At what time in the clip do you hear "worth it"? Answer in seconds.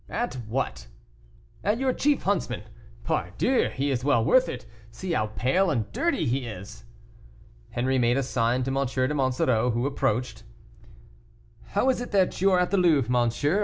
4.25-4.65